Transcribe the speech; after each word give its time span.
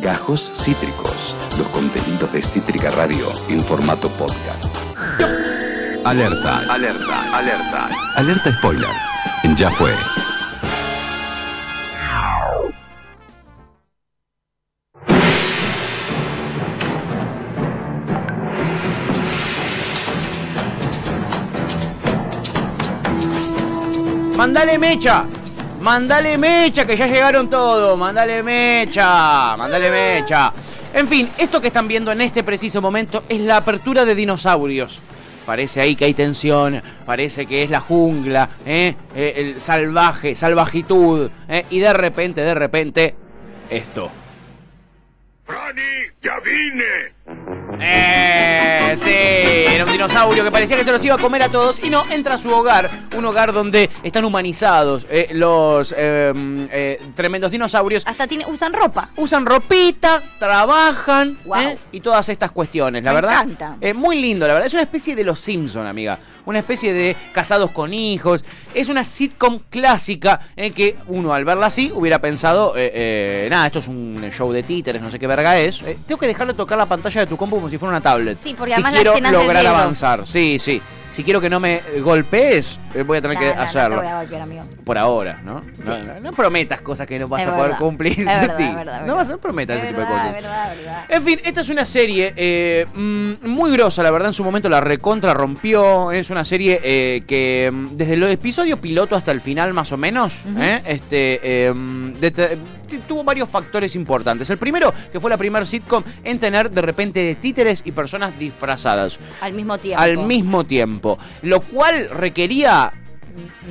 Gajos 0.00 0.50
Cítricos, 0.62 1.34
los 1.58 1.68
contenidos 1.68 2.32
de 2.32 2.40
Cítrica 2.40 2.90
Radio 2.90 3.28
en 3.48 3.62
formato 3.62 4.08
podcast. 4.08 4.64
Alerta, 6.04 6.60
alerta, 6.72 7.36
alerta. 7.36 7.88
Alerta 8.16 8.50
spoiler. 8.58 8.88
Ya 9.56 9.70
fue. 9.70 9.92
Mandale 24.36 24.78
mecha. 24.78 25.26
Mandale 25.80 26.36
mecha, 26.36 26.86
que 26.86 26.96
ya 26.96 27.06
llegaron 27.06 27.48
todos. 27.48 27.98
Mandale 27.98 28.42
mecha. 28.42 29.56
Mandale 29.56 29.90
mecha. 29.90 30.52
En 30.92 31.08
fin, 31.08 31.30
esto 31.38 31.60
que 31.60 31.68
están 31.68 31.88
viendo 31.88 32.12
en 32.12 32.20
este 32.20 32.44
preciso 32.44 32.82
momento 32.82 33.24
es 33.28 33.40
la 33.40 33.56
apertura 33.56 34.04
de 34.04 34.14
dinosaurios. 34.14 35.00
Parece 35.46 35.80
ahí 35.80 35.96
que 35.96 36.04
hay 36.04 36.14
tensión, 36.14 36.82
parece 37.06 37.46
que 37.46 37.62
es 37.62 37.70
la 37.70 37.80
jungla, 37.80 38.48
¿eh? 38.64 38.94
Eh, 39.14 39.32
el 39.36 39.60
salvaje, 39.60 40.34
salvajitud. 40.34 41.30
¿eh? 41.48 41.64
Y 41.70 41.80
de 41.80 41.92
repente, 41.92 42.42
de 42.42 42.54
repente, 42.54 43.14
esto. 43.70 44.10
¡Franny, 45.44 45.80
ya 46.20 46.34
vine! 46.40 47.59
Eh, 47.82 48.94
sí, 48.96 49.10
era 49.74 49.84
un 49.84 49.92
dinosaurio 49.92 50.44
que 50.44 50.50
parecía 50.50 50.76
que 50.76 50.84
se 50.84 50.92
los 50.92 51.02
iba 51.04 51.14
a 51.14 51.18
comer 51.18 51.42
a 51.42 51.48
todos 51.48 51.82
y 51.82 51.88
no, 51.88 52.04
entra 52.10 52.34
a 52.34 52.38
su 52.38 52.50
hogar, 52.50 52.90
un 53.16 53.24
hogar 53.24 53.52
donde 53.52 53.88
están 54.02 54.24
humanizados 54.24 55.06
eh, 55.08 55.28
los 55.32 55.94
eh, 55.96 56.32
eh, 56.70 57.00
tremendos 57.14 57.50
dinosaurios. 57.50 58.02
Hasta 58.06 58.26
tiene, 58.26 58.44
usan 58.46 58.72
ropa. 58.72 59.10
Usan 59.16 59.46
ropita, 59.46 60.22
trabajan. 60.38 61.38
¿eh? 61.56 61.78
y 61.92 62.00
todas 62.00 62.28
estas 62.28 62.50
cuestiones, 62.50 63.02
la 63.02 63.12
Me 63.12 63.20
verdad. 63.20 63.42
encanta. 63.44 63.76
Muy 63.94 64.20
lindo, 64.20 64.46
la 64.46 64.52
verdad. 64.54 64.66
Es 64.66 64.74
una 64.74 64.82
especie 64.82 65.16
de 65.16 65.24
Los 65.24 65.40
Simpson, 65.40 65.86
amiga. 65.86 66.18
Una 66.44 66.58
especie 66.58 66.92
de 66.92 67.16
casados 67.32 67.70
con 67.70 67.94
hijos. 67.94 68.44
Es 68.74 68.88
una 68.88 69.04
sitcom 69.04 69.60
clásica 69.70 70.40
en 70.56 70.72
que 70.74 70.96
uno 71.06 71.32
al 71.32 71.44
verla 71.44 71.66
así 71.66 71.90
hubiera 71.94 72.18
pensado, 72.18 72.74
nada, 72.74 73.66
esto 73.66 73.78
es 73.78 73.88
un 73.88 74.20
show 74.32 74.52
de 74.52 74.62
títeres, 74.62 75.00
no 75.00 75.10
sé 75.10 75.18
qué 75.18 75.26
verga 75.26 75.58
es. 75.58 75.84
Tengo 76.06 76.18
que 76.18 76.26
dejarle 76.26 76.54
tocar 76.54 76.76
la 76.78 76.86
pantalla 76.86 77.20
de 77.22 77.26
tu 77.26 77.36
compu 77.36 77.60
como 77.70 77.78
si 77.78 77.78
fuera 77.78 77.90
una 77.96 78.00
tablet. 78.00 78.38
Sí, 78.42 78.54
porque 78.56 78.74
si 78.74 78.80
además 78.82 79.00
quiero 79.00 79.30
lograr 79.30 79.66
avanzar. 79.66 80.26
Sí, 80.26 80.58
sí. 80.58 80.82
Si 81.10 81.24
quiero 81.24 81.40
que 81.40 81.50
no 81.50 81.58
me 81.60 81.80
golpees, 82.00 82.78
eh, 82.94 83.02
voy 83.02 83.18
a 83.18 83.20
tener 83.20 83.34
No, 83.36 83.40
que 83.40 83.46
no, 83.48 83.52
no 83.54 83.58
te 83.60 83.62
hacerlo. 83.66 83.96
voy 83.96 84.06
a 84.06 84.16
golpear, 84.20 84.42
amigo. 84.42 84.62
Por 84.84 84.96
ahora, 84.98 85.40
¿no? 85.44 85.62
No, 86.22 86.32
prometas 86.32 86.80
cosas 86.82 87.06
que 87.06 87.18
no 87.18 87.28
vas 87.28 87.42
Es 87.42 87.48
a 87.48 87.56
poder 87.56 87.72
cumplir. 87.76 88.20
Es 88.20 88.26
verdad, 88.26 88.60
es 88.60 88.74
verdad, 88.76 89.06
no 89.06 89.16
vas 89.16 89.30
a 89.30 89.34
Es 89.34 89.78
ese 89.78 89.86
tipo 89.88 90.00
de 90.00 90.06
cosas. 90.06 90.36
En 91.08 91.22
fin, 91.22 91.40
esta 91.44 91.60
es 91.62 91.68
una 91.68 91.84
serie 91.84 92.32
eh, 92.36 92.86
mm, 92.94 93.32
muy 93.48 93.72
grosa, 93.72 94.02
la 94.02 94.10
verdad, 94.10 94.28
en 94.28 94.34
su 94.34 94.44
momento 94.44 94.68
la 94.68 94.80
recontra 94.80 95.34
rompió. 95.34 96.12
Es 96.12 96.30
una 96.30 96.44
serie 96.44 96.80
eh, 96.82 97.22
que 97.26 97.70
mm, 97.72 97.96
desde 97.96 98.14
el 98.14 98.22
episodio 98.24 98.76
piloto 98.76 99.16
hasta 99.16 99.32
el 99.32 99.40
final, 99.40 99.72
más 99.74 99.90
o 99.92 99.96
menos, 99.96 100.42
eh, 100.58 100.80
este, 100.86 101.40
eh, 101.66 101.72
mm, 101.72 102.12
de- 102.14 102.30
te- 102.30 102.58
tuvo 103.06 103.22
varios 103.24 103.48
factores 103.48 103.94
importantes. 103.94 104.50
El 104.50 104.58
primero, 104.58 104.92
que 105.12 105.20
fue 105.20 105.30
la 105.30 105.36
primer 105.36 105.64
sitcom 105.66 106.02
en 106.24 106.38
tener 106.40 106.70
de 106.70 106.82
repente 106.82 107.20
de 107.20 107.34
títeres 107.36 107.82
y 107.84 107.92
personas 107.92 108.36
disfrazadas 108.38 109.16
Al 109.40 109.52
mismo 109.52 109.78
tiempo. 109.78 110.02
al 110.02 110.18
mismo 110.18 110.64
tiempo, 110.64 110.99
lo 111.42 111.60
cual 111.60 112.08
requería 112.10 112.92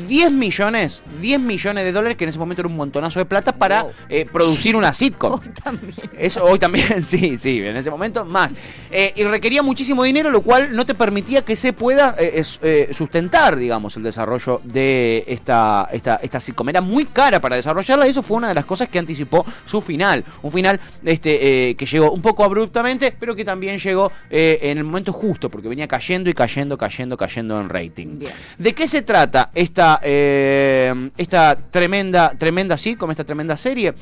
10 0.08 0.32
millones, 0.32 1.04
10 1.22 1.40
millones 1.40 1.84
de 1.84 1.92
dólares, 1.92 2.18
que 2.18 2.24
en 2.26 2.30
ese 2.30 2.40
momento 2.40 2.62
era 2.62 2.68
un 2.70 2.76
montonazo 2.76 3.20
de 3.20 3.26
plata, 3.26 3.52
para 3.54 3.84
Wow. 3.84 3.92
eh, 4.10 4.26
producir 4.32 4.76
una 4.76 4.94
sitcom. 4.94 5.34
Hoy 5.40 5.50
también. 5.64 5.94
Eso 6.18 6.44
hoy 6.44 6.60
también, 6.60 7.02
sí, 7.04 7.38
sí, 7.38 7.60
en 7.60 7.78
ese 7.78 7.90
momento 7.90 8.26
más. 8.26 8.52
Eh, 8.92 9.14
y 9.16 9.24
requería 9.24 9.64
muchísimo 9.64 10.04
dinero, 10.04 10.32
lo 10.32 10.42
cual 10.42 10.76
no 10.76 10.86
te 10.86 10.94
permitía 10.96 11.44
que 11.44 11.56
se 11.56 11.74
pueda 11.74 12.16
eh, 12.20 12.90
sustentar, 12.94 13.56
digamos, 13.56 13.96
el 13.98 14.04
desarrollo 14.04 14.62
de 14.64 15.24
esta, 15.28 15.88
esta, 15.92 16.16
esta 16.22 16.40
sitcom. 16.40 16.68
Era 16.70 16.82
muy 16.82 17.06
cara 17.06 17.40
para 17.40 17.56
desarrollarla 17.56 18.08
y 18.08 18.10
eso 18.10 18.22
fue 18.24 18.38
una 18.38 18.50
de 18.50 18.54
las 18.56 18.66
cosas 18.66 18.90
que 18.90 19.00
anticipó 19.00 19.46
su 19.66 19.82
final. 19.82 20.24
Un 20.42 20.52
final 20.52 20.80
este, 21.06 21.76
que 21.76 21.86
llegó 21.86 22.12
un 22.12 22.22
poco 22.22 22.44
abruptamente, 22.44 23.14
pero 23.18 23.36
que 23.36 23.46
también 23.46 23.78
llegó 23.78 24.12
en 24.30 24.78
el 24.78 24.84
momento 24.84 25.14
justo, 25.14 25.50
porque 25.50 25.68
venía 25.68 25.88
cayendo 25.88 26.30
y 26.30 26.34
cayendo, 26.34 26.78
cayendo, 26.78 27.18
cayendo 27.18 27.60
en 27.60 27.70
rating. 27.70 28.20
Bien. 28.20 28.32
¿De 28.58 28.74
qué 28.74 28.88
se 28.88 29.02
trata 29.02 29.50
esta, 29.60 30.00
eh, 30.02 31.12
esta 31.18 31.58
tremenda, 31.70 32.32
tremenda 32.38 32.78
sitcom, 32.78 33.12
esta 33.12 33.26
tremenda 33.26 33.58
serie? 33.58 33.94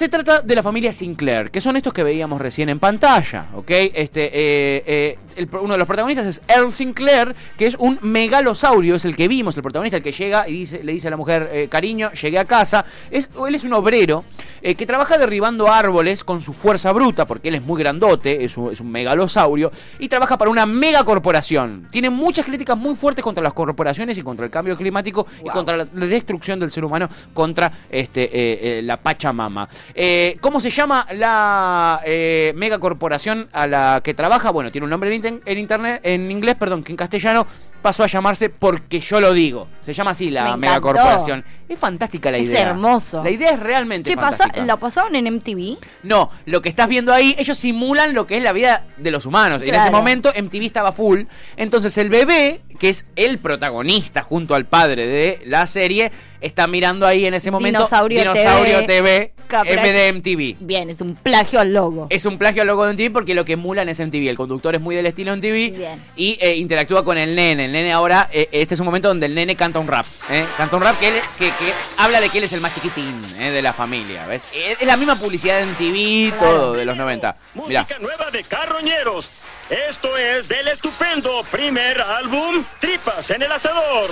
Se 0.00 0.08
trata 0.08 0.40
de 0.40 0.54
la 0.54 0.62
familia 0.62 0.94
Sinclair, 0.94 1.50
que 1.50 1.60
son 1.60 1.76
estos 1.76 1.92
que 1.92 2.02
veíamos 2.02 2.40
recién 2.40 2.70
en 2.70 2.78
pantalla, 2.78 3.48
¿ok? 3.54 3.70
Este, 3.70 4.30
eh, 4.32 4.82
eh, 4.86 5.18
el 5.36 5.46
uno 5.60 5.74
de 5.74 5.78
los 5.78 5.86
protagonistas 5.86 6.24
es 6.24 6.40
Earl 6.48 6.72
Sinclair, 6.72 7.36
que 7.58 7.66
es 7.66 7.76
un 7.78 7.98
megalosaurio, 8.00 8.94
es 8.94 9.04
el 9.04 9.14
que 9.14 9.28
vimos, 9.28 9.58
el 9.58 9.62
protagonista, 9.62 9.98
el 9.98 10.02
que 10.02 10.12
llega 10.12 10.48
y 10.48 10.54
dice, 10.54 10.82
le 10.82 10.92
dice 10.92 11.08
a 11.08 11.10
la 11.10 11.18
mujer, 11.18 11.50
eh, 11.52 11.68
cariño, 11.68 12.10
llegué 12.12 12.38
a 12.38 12.46
casa. 12.46 12.86
Es, 13.10 13.28
él 13.46 13.54
es 13.54 13.64
un 13.64 13.74
obrero 13.74 14.24
que 14.62 14.84
trabaja 14.84 15.16
derribando 15.16 15.72
árboles 15.72 16.22
con 16.22 16.38
su 16.38 16.52
fuerza 16.52 16.92
bruta, 16.92 17.26
porque 17.26 17.48
él 17.48 17.54
es 17.54 17.62
muy 17.62 17.80
grandote, 17.80 18.44
es 18.44 18.58
un, 18.58 18.70
es 18.70 18.80
un 18.80 18.90
megalosaurio, 18.90 19.72
y 19.98 20.06
trabaja 20.06 20.36
para 20.36 20.50
una 20.50 20.66
megacorporación. 20.66 21.88
Tiene 21.90 22.10
muchas 22.10 22.44
críticas 22.44 22.76
muy 22.76 22.94
fuertes 22.94 23.24
contra 23.24 23.42
las 23.42 23.54
corporaciones 23.54 24.18
y 24.18 24.22
contra 24.22 24.44
el 24.44 24.50
cambio 24.50 24.76
climático 24.76 25.26
y 25.42 25.48
contra 25.48 25.78
la, 25.78 25.86
la 25.94 26.06
destrucción 26.06 26.60
del 26.60 26.70
ser 26.70 26.84
humano 26.84 27.08
contra 27.32 27.72
este, 27.90 28.82
la 28.82 28.98
Pachamama. 28.98 29.66
Eh, 29.94 30.36
¿Cómo 30.40 30.60
se 30.60 30.70
llama 30.70 31.06
la 31.12 32.00
eh, 32.04 32.52
megacorporación 32.56 33.48
a 33.52 33.66
la 33.66 34.00
que 34.02 34.14
trabaja? 34.14 34.50
Bueno, 34.50 34.70
tiene 34.70 34.84
un 34.84 34.90
nombre 34.90 35.14
en, 35.14 35.58
internet, 35.58 36.00
en 36.04 36.30
inglés, 36.30 36.56
perdón, 36.56 36.82
que 36.82 36.92
en 36.92 36.96
castellano 36.96 37.46
pasó 37.82 38.02
a 38.04 38.06
llamarse 38.06 38.50
Porque 38.50 39.00
yo 39.00 39.20
lo 39.20 39.32
digo. 39.32 39.68
Se 39.80 39.92
llama 39.92 40.12
así 40.12 40.30
la 40.30 40.56
megacorporación. 40.56 41.44
Es 41.70 41.78
fantástica 41.78 42.32
la 42.32 42.38
Es 42.38 42.48
idea. 42.48 42.62
hermoso. 42.70 43.22
La 43.22 43.30
idea 43.30 43.50
es 43.52 43.60
realmente 43.60 44.10
Che, 44.10 44.16
pasa. 44.16 44.48
¿lo 44.66 44.76
pasaron 44.76 45.14
en 45.14 45.26
MTV? 45.32 45.78
No, 46.02 46.28
lo 46.44 46.60
que 46.62 46.68
estás 46.68 46.88
viendo 46.88 47.12
ahí, 47.14 47.36
ellos 47.38 47.56
simulan 47.56 48.12
lo 48.12 48.26
que 48.26 48.36
es 48.38 48.42
la 48.42 48.52
vida 48.52 48.84
de 48.96 49.12
los 49.12 49.24
humanos. 49.24 49.62
En 49.62 49.72
ese 49.72 49.90
momento 49.92 50.32
MTV 50.36 50.64
estaba 50.66 50.90
full. 50.90 51.22
Entonces 51.56 51.96
el 51.98 52.10
bebé, 52.10 52.60
que 52.80 52.88
es 52.88 53.06
el 53.14 53.38
protagonista 53.38 54.22
junto 54.22 54.56
al 54.56 54.64
padre 54.66 55.06
de 55.06 55.42
la 55.46 55.64
serie, 55.68 56.10
está 56.40 56.66
mirando 56.66 57.06
ahí 57.06 57.24
en 57.26 57.34
ese 57.34 57.50
momento 57.52 57.78
Dinosaurio 57.80 58.18
Dinosaurio 58.18 58.78
TV. 58.80 58.86
TV, 58.86 59.32
Claro, 59.46 59.66
pero 59.68 59.80
en 59.80 59.84
vez 59.86 59.92
de 59.92 60.08
es- 60.08 60.14
MTV. 60.14 60.56
Bien, 60.66 60.88
es 60.90 61.00
un 61.02 61.14
plagio 61.14 61.60
al 61.60 61.74
logo. 61.74 62.06
Es 62.08 62.24
un 62.24 62.38
plagio 62.38 62.62
al 62.62 62.68
logo 62.68 62.84
de 62.86 62.94
MTV 62.94 63.12
porque 63.12 63.34
lo 63.34 63.44
que 63.44 63.52
emulan 63.54 63.88
es 63.90 64.00
MTV. 64.00 64.28
El 64.30 64.36
conductor 64.36 64.74
es 64.74 64.80
muy 64.80 64.96
del 64.96 65.06
estilo 65.06 65.32
MTV 65.36 65.76
Bien. 65.76 66.02
y 66.16 66.38
eh, 66.40 66.56
interactúa 66.56 67.04
con 67.04 67.18
el 67.18 67.36
nene. 67.36 67.66
El 67.66 67.72
nene 67.72 67.92
ahora, 67.92 68.28
eh, 68.32 68.48
este 68.52 68.74
es 68.74 68.80
un 68.80 68.86
momento 68.86 69.08
donde 69.08 69.26
el 69.26 69.34
nene 69.34 69.54
canta 69.54 69.78
un 69.78 69.86
rap. 69.86 70.06
¿eh? 70.30 70.46
Canta 70.56 70.76
un 70.76 70.82
rap 70.82 70.98
que, 70.98 71.08
él- 71.08 71.14
que, 71.36 71.52
que 71.60 71.72
habla 71.98 72.20
de 72.20 72.30
que 72.30 72.38
él 72.38 72.44
es 72.44 72.52
el 72.52 72.60
más 72.60 72.74
chiquitín 72.74 73.22
¿eh? 73.38 73.50
de 73.50 73.62
la 73.62 73.72
familia. 73.72 74.26
¿ves? 74.26 74.46
Es 74.52 74.80
es 74.80 74.86
la 74.86 74.96
misma 74.96 75.16
publicidad 75.16 75.58
de 75.58 75.66
MTV, 75.66 76.38
todo 76.38 76.72
de 76.72 76.84
los 76.84 76.96
90. 76.96 77.36
Mirá. 77.54 77.82
Música 77.82 77.98
nueva 78.00 78.30
de 78.30 78.42
Carroñeros. 78.44 79.30
Esto 79.68 80.16
es 80.16 80.48
del 80.48 80.68
estupendo 80.68 81.44
primer 81.50 82.00
álbum 82.00 82.64
Tripas 82.80 83.30
en 83.30 83.42
el 83.42 83.52
Asador. 83.52 84.10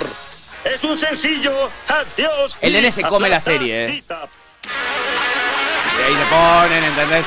Es 0.63 0.83
un 0.83 0.97
sencillo 0.97 1.69
Adiós. 1.87 2.57
El 2.61 2.73
nene 2.73 2.91
se 2.91 3.01
come 3.03 3.29
la 3.29 3.41
serie, 3.41 3.85
eh. 3.85 4.03
Y 5.97 6.01
ahí 6.01 6.13
le 6.13 6.25
ponen, 6.25 6.83
¿entendés? 6.83 7.25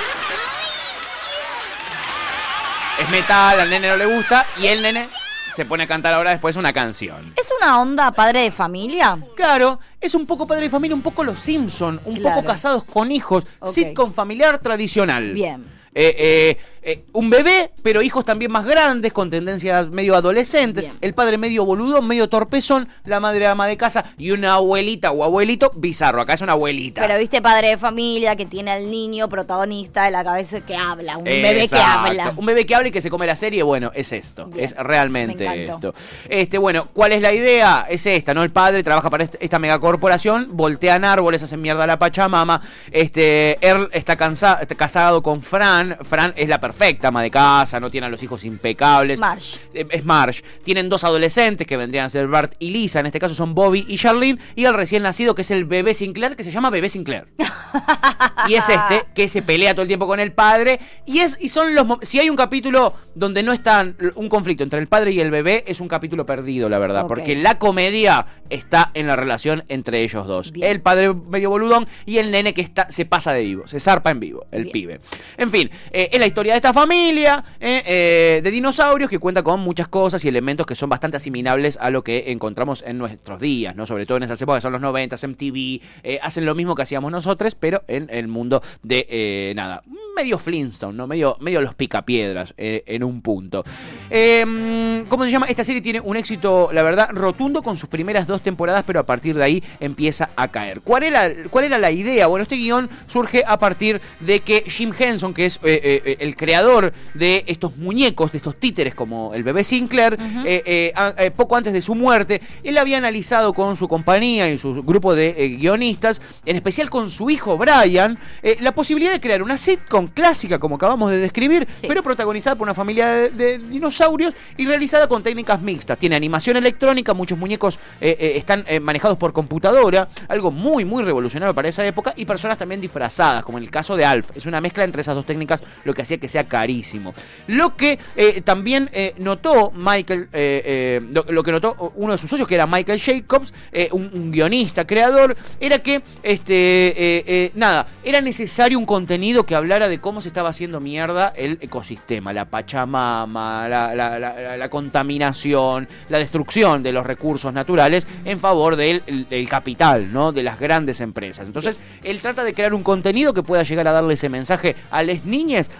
Es 2.98 3.08
metal, 3.08 3.60
al 3.60 3.70
nene 3.70 3.88
no 3.88 3.96
le 3.96 4.06
gusta 4.06 4.46
y 4.58 4.66
el 4.66 4.82
nene 4.82 5.08
se 5.54 5.64
pone 5.64 5.84
a 5.84 5.86
cantar 5.86 6.14
ahora 6.14 6.30
después 6.30 6.56
una 6.56 6.72
canción. 6.72 7.32
¿Es 7.36 7.48
una 7.60 7.80
onda 7.80 8.10
padre 8.12 8.42
de 8.42 8.50
familia? 8.50 9.18
Claro, 9.36 9.78
es 10.00 10.14
un 10.14 10.26
poco 10.26 10.46
padre 10.46 10.64
de 10.64 10.70
familia, 10.70 10.94
un 10.94 11.02
poco 11.02 11.24
los 11.24 11.38
Simpson, 11.40 12.00
un 12.04 12.16
Claro. 12.16 12.36
poco 12.36 12.46
casados 12.48 12.84
con 12.84 13.12
hijos, 13.12 13.44
sitcom 13.66 14.12
familiar 14.12 14.58
tradicional. 14.58 15.32
Bien. 15.32 15.64
Eh, 15.94 16.14
eh, 16.18 16.56
eh, 16.84 17.04
un 17.12 17.30
bebé, 17.30 17.70
pero 17.82 18.02
hijos 18.02 18.24
también 18.24 18.50
más 18.50 18.64
grandes, 18.66 19.12
con 19.12 19.30
tendencias 19.30 19.88
medio 19.90 20.16
adolescentes. 20.16 20.86
Bien. 20.86 20.98
El 21.00 21.14
padre 21.14 21.38
medio 21.38 21.64
boludo, 21.64 22.02
medio 22.02 22.28
torpezón, 22.28 22.88
la 23.04 23.20
madre 23.20 23.46
ama 23.46 23.66
de 23.68 23.76
casa 23.76 24.06
y 24.18 24.30
una 24.32 24.54
abuelita 24.54 25.12
o 25.12 25.22
abuelito 25.22 25.70
bizarro. 25.76 26.20
Acá 26.22 26.32
es 26.32 26.40
una 26.40 26.52
abuelita. 26.52 27.02
Pero 27.02 27.18
viste 27.18 27.40
padre 27.40 27.68
de 27.68 27.78
familia 27.78 28.34
que 28.34 28.46
tiene 28.46 28.72
al 28.72 28.90
niño 28.90 29.28
protagonista 29.28 30.04
de 30.06 30.10
la 30.10 30.24
cabeza 30.24 30.60
que 30.62 30.74
habla, 30.74 31.18
un 31.18 31.24
bebé 31.24 31.68
que 31.68 31.76
habla. 31.76 32.32
Un 32.36 32.46
bebé 32.46 32.66
que 32.66 32.74
habla 32.74 32.88
y 32.88 32.90
que 32.90 33.00
se 33.00 33.10
come 33.10 33.26
la 33.26 33.36
serie, 33.36 33.62
bueno, 33.62 33.92
es 33.94 34.12
esto. 34.12 34.46
Bien. 34.46 34.64
Es 34.64 34.74
realmente 34.76 35.64
esto. 35.66 35.94
Este, 36.28 36.58
bueno, 36.58 36.88
¿cuál 36.92 37.12
es 37.12 37.22
la 37.22 37.32
idea? 37.32 37.86
Es 37.88 38.06
esta, 38.06 38.34
¿no? 38.34 38.42
El 38.42 38.50
padre 38.50 38.82
trabaja 38.82 39.08
para 39.10 39.24
esta 39.38 39.58
megacorporación, 39.60 40.48
voltean 40.56 41.04
árboles, 41.04 41.42
hacen 41.42 41.60
mierda 41.60 41.84
a 41.84 41.86
la 41.86 41.98
Pachamama. 41.98 42.60
Este, 42.90 43.58
Earl 43.64 43.88
está, 43.92 44.16
cansa- 44.16 44.58
está 44.60 44.74
casado 44.74 45.22
con 45.22 45.42
Fran, 45.42 45.81
Fran. 45.86 46.04
Fran 46.04 46.32
es 46.36 46.48
la 46.48 46.60
perfecta 46.60 47.08
ama 47.08 47.22
de 47.22 47.30
casa, 47.30 47.80
no 47.80 47.90
tiene 47.90 48.06
a 48.06 48.10
los 48.10 48.22
hijos 48.22 48.44
impecables. 48.44 49.18
Marge. 49.20 49.58
Eh, 49.74 49.86
Es 49.90 50.04
Marge. 50.04 50.42
Tienen 50.62 50.88
dos 50.88 51.04
adolescentes 51.04 51.66
que 51.66 51.76
vendrían 51.76 52.06
a 52.06 52.08
ser 52.08 52.28
Bart 52.28 52.54
y 52.58 52.70
Lisa. 52.70 53.00
En 53.00 53.06
este 53.06 53.18
caso 53.18 53.34
son 53.34 53.54
Bobby 53.54 53.84
y 53.88 53.98
Charlene. 53.98 54.38
Y 54.54 54.64
el 54.64 54.74
recién 54.74 55.02
nacido 55.02 55.34
que 55.34 55.42
es 55.42 55.50
el 55.50 55.64
bebé 55.64 55.94
Sinclair, 55.94 56.36
que 56.36 56.44
se 56.44 56.50
llama 56.50 56.70
bebé 56.70 56.88
Sinclair. 56.88 57.26
y 58.48 58.54
es 58.54 58.68
este 58.68 59.04
que 59.14 59.28
se 59.28 59.42
pelea 59.42 59.72
todo 59.74 59.82
el 59.82 59.88
tiempo 59.88 60.06
con 60.06 60.20
el 60.20 60.32
padre. 60.32 60.80
Y 61.06 61.20
es 61.20 61.38
y 61.40 61.48
son 61.48 61.74
los 61.74 61.86
si 62.02 62.18
hay 62.18 62.30
un 62.30 62.36
capítulo 62.36 62.94
donde 63.14 63.42
no 63.42 63.52
está 63.52 63.86
un 64.14 64.28
conflicto 64.28 64.64
entre 64.64 64.78
el 64.80 64.86
padre 64.88 65.12
y 65.12 65.20
el 65.20 65.30
bebé, 65.30 65.64
es 65.66 65.80
un 65.80 65.88
capítulo 65.88 66.26
perdido, 66.26 66.68
la 66.68 66.78
verdad. 66.78 67.06
Porque 67.06 67.36
la 67.36 67.58
comedia 67.58 68.26
está 68.50 68.90
en 68.94 69.06
la 69.06 69.16
relación 69.16 69.64
entre 69.68 70.02
ellos 70.02 70.26
dos. 70.26 70.52
Bien. 70.52 70.70
El 70.70 70.80
padre 70.80 71.12
medio 71.14 71.50
boludón 71.50 71.86
y 72.06 72.18
el 72.18 72.30
nene 72.30 72.54
que 72.54 72.60
está 72.60 72.90
se 72.90 73.04
pasa 73.04 73.32
de 73.32 73.42
vivo, 73.42 73.66
se 73.66 73.80
zarpa 73.80 74.10
en 74.10 74.20
vivo, 74.20 74.46
el 74.50 74.64
Bien. 74.64 74.72
pibe. 74.72 75.00
En 75.36 75.50
fin, 75.50 75.70
eh, 75.92 76.08
es 76.12 76.18
la 76.18 76.26
historia 76.26 76.52
de 76.52 76.56
esta 76.56 76.72
familia 76.72 77.44
eh, 77.60 77.82
eh, 77.86 78.40
de 78.42 78.50
dinosaurios 78.50 79.10
que 79.10 79.18
cuenta 79.18 79.42
con 79.42 79.60
muchas 79.60 79.88
cosas 79.88 80.24
y 80.24 80.28
elementos 80.28 80.66
que 80.66 80.74
son 80.74 80.88
bastante 80.88 81.16
asimilables 81.16 81.78
a 81.80 81.90
lo 81.90 82.02
que 82.02 82.30
encontramos 82.32 82.82
en 82.86 82.98
nuestros 82.98 83.40
días, 83.40 83.76
¿no? 83.76 83.86
Sobre 83.86 84.06
todo 84.06 84.18
en 84.18 84.24
esas 84.24 84.40
épocas 84.40 84.58
que 84.58 84.62
son 84.62 84.72
los 84.72 84.80
90, 84.80 85.16
MTV, 85.26 85.80
eh, 86.02 86.18
hacen 86.22 86.44
lo 86.44 86.54
mismo 86.54 86.74
que 86.74 86.82
hacíamos 86.82 87.10
nosotros, 87.12 87.54
pero 87.54 87.82
en 87.88 88.08
el 88.10 88.28
mundo 88.28 88.62
de 88.82 89.52
nada, 89.54 89.82
medio 90.16 90.38
Flintstone, 90.38 90.96
¿no? 90.96 91.06
Medio, 91.06 91.36
medio 91.40 91.60
los 91.60 91.74
picapiedras 91.74 92.54
en 92.56 93.04
un 93.04 93.22
punto. 93.22 93.64
Eh, 94.10 95.04
¿Cómo 95.08 95.24
se 95.24 95.30
llama? 95.30 95.46
Esta 95.46 95.64
serie 95.64 95.80
tiene 95.80 96.00
un 96.00 96.16
éxito, 96.16 96.70
la 96.72 96.82
verdad, 96.82 97.10
rotundo 97.12 97.62
con 97.62 97.76
sus 97.76 97.88
primeras 97.88 98.26
dos 98.26 98.42
temporadas, 98.42 98.84
pero 98.86 99.00
a 99.00 99.04
partir 99.04 99.36
de 99.36 99.44
ahí 99.44 99.62
empieza 99.80 100.30
a 100.36 100.48
caer. 100.48 100.80
¿Cuál 100.80 101.04
era, 101.04 101.28
cuál 101.50 101.64
era 101.64 101.78
la 101.78 101.90
idea? 101.90 102.26
Bueno, 102.26 102.42
este 102.42 102.56
guion 102.56 102.88
surge 103.06 103.42
a 103.46 103.58
partir 103.58 104.00
de 104.20 104.40
que 104.40 104.64
Jim 104.66 104.92
Henson, 104.98 105.34
que 105.34 105.46
es 105.46 105.61
eh, 105.64 106.02
eh, 106.04 106.16
el 106.20 106.36
creador 106.36 106.92
de 107.14 107.44
estos 107.46 107.76
muñecos, 107.76 108.32
de 108.32 108.38
estos 108.38 108.56
títeres 108.56 108.94
como 108.94 109.34
el 109.34 109.42
bebé 109.42 109.64
Sinclair, 109.64 110.16
eh, 110.44 110.62
eh, 110.66 110.92
a- 110.94 111.14
eh, 111.18 111.30
poco 111.30 111.56
antes 111.56 111.72
de 111.72 111.80
su 111.80 111.94
muerte, 111.94 112.40
él 112.62 112.78
había 112.78 112.98
analizado 112.98 113.52
con 113.52 113.76
su 113.76 113.88
compañía 113.88 114.48
y 114.48 114.58
su 114.58 114.82
grupo 114.82 115.14
de 115.14 115.30
eh, 115.36 115.48
guionistas, 115.56 116.20
en 116.44 116.56
especial 116.56 116.90
con 116.90 117.10
su 117.10 117.30
hijo 117.30 117.56
Brian, 117.58 118.18
eh, 118.42 118.56
la 118.60 118.72
posibilidad 118.72 119.12
de 119.12 119.20
crear 119.20 119.42
una 119.42 119.58
sitcom 119.58 120.08
clásica, 120.08 120.58
como 120.58 120.76
acabamos 120.76 121.10
de 121.10 121.18
describir, 121.18 121.66
Sí. 121.80 121.86
pero 121.88 122.02
protagonizada 122.02 122.56
por 122.56 122.66
una 122.66 122.74
familia 122.74 123.08
de, 123.08 123.30
de 123.30 123.58
dinosaurios 123.58 124.34
y 124.56 124.66
realizada 124.66 125.08
con 125.08 125.22
técnicas 125.22 125.60
mixtas. 125.60 125.98
Tiene 125.98 126.16
animación 126.16 126.56
electrónica, 126.56 127.14
muchos 127.14 127.38
muñecos 127.38 127.78
eh, 128.00 128.16
eh, 128.18 128.32
están 128.36 128.64
eh, 128.68 128.80
manejados 128.80 129.18
por 129.18 129.32
computadora, 129.32 130.08
algo 130.28 130.50
muy, 130.50 130.84
muy 130.84 131.02
revolucionario 131.04 131.54
para 131.54 131.68
esa 131.68 131.84
época, 131.86 132.14
y 132.16 132.24
personas 132.24 132.56
también 132.58 132.80
disfrazadas, 132.80 133.42
como 133.44 133.58
en 133.58 133.64
el 133.64 133.70
caso 133.70 133.96
de 133.96 134.04
Alf. 134.04 134.30
Es 134.36 134.46
una 134.46 134.60
mezcla 134.60 134.84
entre 134.84 135.00
esas 135.02 135.14
dos 135.14 135.26
técnicas, 135.26 135.51
lo 135.84 135.94
que 135.94 136.02
hacía 136.02 136.18
que 136.18 136.28
sea 136.28 136.44
carísimo. 136.44 137.14
Lo 137.48 137.76
que 137.76 137.98
eh, 138.16 138.40
también 138.42 138.88
eh, 138.92 139.14
notó 139.18 139.72
Michael, 139.74 140.28
eh, 140.32 141.00
lo, 141.10 141.42
que 141.42 141.52
notó 141.52 141.92
uno 141.96 142.12
de 142.12 142.18
sus 142.18 142.30
socios, 142.30 142.46
que 142.48 142.54
era 142.54 142.66
Michael 142.66 143.00
Jacobs, 143.00 143.52
un, 143.90 144.30
guionista, 144.30 144.86
creador, 144.86 145.36
era 145.60 145.80
que, 145.80 146.02
este, 146.22 147.50
nada, 147.54 147.86
era 148.04 148.20
necesario 148.20 148.78
un 148.78 148.86
contenido 148.86 149.44
que 149.44 149.54
hablara 149.54 149.88
de 149.88 150.00
cómo 150.00 150.20
se 150.20 150.28
estaba 150.28 150.50
haciendo 150.50 150.80
mierda 150.80 151.32
el 151.36 151.58
ecosistema, 151.60 152.32
la 152.32 152.44
pachamama, 152.44 153.68
la, 153.68 154.68
contaminación, 154.70 155.88
la 156.08 156.18
destrucción 156.18 156.82
de 156.82 156.92
los 156.92 157.04
recursos 157.06 157.52
naturales 157.52 158.06
en 158.24 158.38
favor 158.40 158.76
del, 158.76 159.02
el- 159.06 159.28
del 159.28 159.48
capital, 159.48 160.12
¿no? 160.12 160.32
De 160.32 160.42
las 160.42 160.58
grandes 160.58 161.00
empresas. 161.00 161.46
Entonces, 161.46 161.80
él 162.02 162.20
trata 162.20 162.44
de 162.44 162.54
crear 162.54 162.74
un 162.74 162.82
contenido 162.82 163.34
que 163.34 163.42
pueda 163.42 163.62
llegar 163.62 163.88
a 163.88 163.92
darle 163.92 164.14
ese 164.14 164.28
mensaje 164.28 164.76
a 164.90 165.02
las 165.02 165.24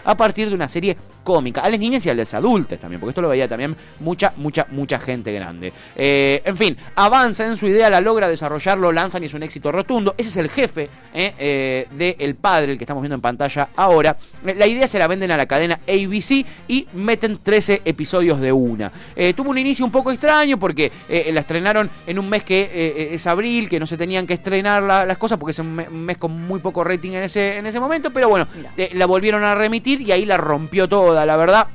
a 0.05 0.17
partir 0.17 0.49
de 0.49 0.55
una 0.55 0.69
serie 0.69 0.97
cómica, 1.23 1.61
a 1.63 1.71
las 1.71 1.79
niñas 1.81 2.05
y 2.07 2.11
a 2.11 2.15
los 2.15 2.33
adultos 2.35 2.79
también, 2.79 3.01
porque 3.01 3.11
esto 3.11 3.23
lo 3.23 3.29
veía 3.29 3.49
también 3.49 3.77
mucha, 4.01 4.33
mucha, 4.37 4.67
mucha 4.71 4.99
gente 4.99 5.33
grande. 5.33 5.73
Eh, 5.97 6.43
en 6.45 6.57
fin, 6.57 6.77
avanza 6.97 7.47
en 7.47 7.57
su 7.57 7.67
idea, 7.67 7.89
la 7.91 8.01
logra 8.01 8.29
desarrollar, 8.29 8.79
lo 8.79 8.93
lanzan 8.93 9.23
y 9.23 9.27
es 9.27 9.35
un 9.35 9.43
éxito 9.43 9.71
rotundo. 9.73 10.15
Ese 10.19 10.31
es 10.31 10.37
el 10.37 10.51
jefe 10.51 10.89
eh, 11.15 11.33
eh, 11.39 11.87
de 11.93 12.17
El 12.19 12.35
Padre, 12.35 12.73
el 12.73 12.79
que 12.79 12.85
estamos 12.85 13.03
viendo 13.03 13.15
en 13.15 13.21
pantalla 13.21 13.69
ahora. 13.77 14.17
Eh, 14.47 14.55
La 14.57 14.67
idea 14.67 14.87
se 14.87 14.99
la 14.99 15.07
venden 15.07 15.31
a 15.31 15.37
la 15.37 15.47
cadena 15.47 15.81
ABC 15.89 16.45
y 16.69 16.87
meten 16.95 17.39
13 17.43 17.83
episodios 17.85 18.41
de 18.41 18.53
una. 18.53 18.91
Tuvo 19.37 19.51
un 19.51 19.59
inicio 19.59 19.85
un 19.85 19.93
poco 19.93 20.11
extraño 20.11 20.59
porque 20.59 20.91
la 21.33 21.41
estrenaron 21.41 21.89
en 22.07 22.19
un 22.19 22.29
mes 22.29 22.43
que 22.45 23.09
es 23.13 23.27
abril, 23.27 23.69
que 23.69 23.79
no 23.81 23.87
se 23.87 23.97
tenían 23.97 24.27
que 24.27 24.35
estrenar 24.35 24.83
la- 24.83 25.05
las 25.07 25.19
cosas 25.19 25.39
porque 25.39 25.53
es 25.53 25.59
un 25.59 25.75
me- 25.75 25.89
un 25.89 26.05
mes 26.05 26.17
con 26.19 26.33
muy 26.33 26.61
poco 26.61 26.85
rating 26.85 27.13
en 27.13 27.23
ese, 27.25 27.59
en 27.59 27.67
ese 27.67 27.79
momento, 27.81 28.11
pero 28.13 28.29
bueno, 28.29 28.47
la 28.95 29.07
volvieron 29.07 29.45
a 29.45 29.55
remitir 29.55 30.01
y 30.01 30.13
ahí 30.13 30.25
la 30.25 30.37
rompió 30.37 30.89
la 31.15 31.37
verdad. 31.37 31.69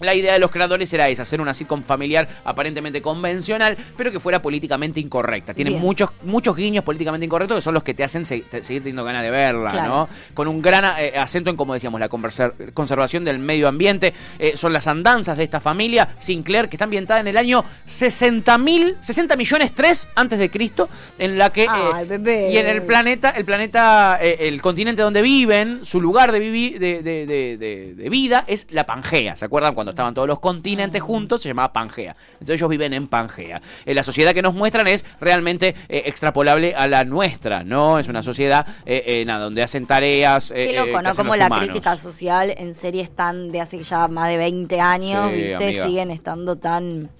La 0.00 0.14
idea 0.14 0.32
de 0.32 0.38
los 0.38 0.50
creadores 0.50 0.92
era 0.94 1.08
esa, 1.08 1.22
hacer 1.22 1.40
una 1.40 1.54
sitcom 1.54 1.82
familiar 1.82 2.28
aparentemente 2.44 3.02
convencional, 3.02 3.76
pero 3.96 4.10
que 4.10 4.18
fuera 4.20 4.40
políticamente 4.42 5.00
incorrecta. 5.00 5.54
Tiene 5.54 5.70
Bien. 5.70 5.82
muchos, 5.82 6.10
muchos 6.24 6.56
guiños 6.56 6.84
políticamente 6.84 7.26
incorrectos 7.26 7.56
que 7.58 7.62
son 7.62 7.74
los 7.74 7.82
que 7.82 7.94
te 7.94 8.02
hacen 8.04 8.24
se- 8.24 8.40
te- 8.40 8.62
seguir 8.62 8.82
teniendo 8.82 9.04
ganas 9.04 9.22
de 9.22 9.30
verla, 9.30 9.70
Claro. 9.70 9.88
¿no? 9.88 10.08
Con 10.34 10.48
un 10.48 10.62
gran 10.62 10.84
eh, 10.98 11.12
acento 11.18 11.50
en, 11.50 11.56
como 11.56 11.74
decíamos, 11.74 12.00
la 12.00 12.08
conservación 12.08 13.24
del 13.24 13.38
medio 13.38 13.68
ambiente. 13.68 14.12
Eh, 14.38 14.52
son 14.56 14.72
las 14.72 14.86
andanzas 14.86 15.36
de 15.36 15.44
esta 15.44 15.60
familia 15.60 16.08
Sinclair, 16.18 16.68
que 16.68 16.76
está 16.76 16.84
ambientada 16.84 17.20
en 17.20 17.26
el 17.28 17.36
año 17.36 17.64
60 17.84 18.56
mil, 18.58 18.96
60 19.00 19.36
millones 19.36 19.72
3 19.74 20.08
antes 20.14 20.38
de 20.38 20.50
Cristo, 20.50 20.88
en 21.18 21.38
la 21.38 21.50
que... 21.52 21.64
eh, 21.64 21.68
Ay, 21.94 22.06
bebé. 22.06 22.50
Y 22.52 22.56
en 22.56 22.66
el 22.66 22.82
planeta, 22.82 23.30
el 23.30 23.44
planeta, 23.44 24.18
eh, 24.20 24.36
el 24.48 24.60
continente 24.62 25.02
donde 25.02 25.22
viven, 25.22 25.84
su 25.84 26.00
lugar 26.00 26.32
de, 26.32 26.40
de- 26.40 26.78
de- 27.02 27.26
de- 27.58 27.94
de 27.94 28.08
vida 28.08 28.44
es 28.46 28.66
la 28.70 28.84
Pangea. 28.86 29.36
¿Se 29.36 29.44
acuerdan 29.44 29.74
cuando 29.74 29.89
estaban 29.90 30.14
todos 30.14 30.26
los 30.28 30.40
continentes 30.40 31.00
juntos? 31.02 31.42
Se 31.42 31.48
llamaba 31.48 31.72
Pangea. 31.72 32.16
Entonces 32.34 32.56
ellos 32.56 32.68
viven 32.70 32.92
en 32.94 33.08
Pangea. 33.08 33.60
Eh, 33.86 33.94
la 33.94 34.02
sociedad 34.02 34.32
que 34.34 34.42
nos 34.42 34.54
muestran 34.54 34.86
es 34.88 35.04
realmente 35.20 35.74
eh, 35.88 36.02
extrapolable 36.06 36.74
a 36.74 36.88
la 36.88 37.04
nuestra, 37.04 37.62
¿no? 37.64 37.98
Es 37.98 38.08
una 38.08 38.22
sociedad 38.22 38.66
eh, 38.86 39.02
eh, 39.06 39.24
nada, 39.24 39.44
donde 39.44 39.62
hacen 39.62 39.86
tareas. 39.86 40.50
eh, 40.50 40.66
Qué 40.68 40.72
loco, 40.72 41.02
¿no? 41.02 41.14
Como 41.14 41.36
la 41.36 41.46
humanos. 41.46 41.66
crítica 41.68 41.96
social 41.96 42.54
en 42.56 42.74
series 42.74 43.10
tan 43.14 43.52
de 43.52 43.60
hace 43.60 43.82
ya 43.82 44.08
más 44.08 44.28
de 44.28 44.36
20 44.36 44.80
años, 44.80 45.30
Sí, 45.30 45.36
¿viste? 45.36 45.54
amiga. 45.64 45.86
Siguen 45.86 46.10
estando 46.10 46.56
tan 46.56 47.10